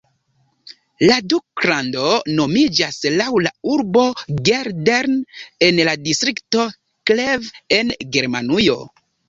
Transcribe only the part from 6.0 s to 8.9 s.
distrikto Kleve en Germanujo.